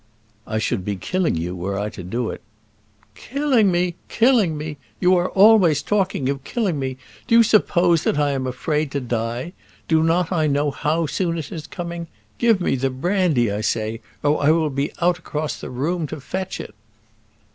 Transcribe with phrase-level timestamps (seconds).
[0.47, 2.41] "I should be killing you were I to do it."
[3.13, 3.93] "Killing me!
[4.09, 4.77] killing me!
[4.99, 6.97] you are always talking of killing me.
[7.27, 9.53] Do you suppose that I am afraid to die?
[9.87, 12.07] Do not I know how soon it is coming?
[12.39, 16.19] Give me the brandy, I say, or I will be out across the room to
[16.19, 16.73] fetch it."